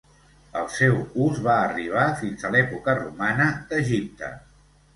El 0.61 0.69
seu 0.75 0.95
ús 1.25 1.41
va 1.49 1.57
arribar 1.67 2.07
fins 2.23 2.47
a 2.47 2.53
l'època 2.57 2.99
romana 3.03 3.49
d'Egipte. 3.69 4.35